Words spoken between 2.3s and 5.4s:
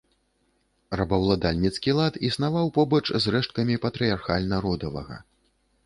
існаваў побач з рэшткамі патрыярхальна-родавага.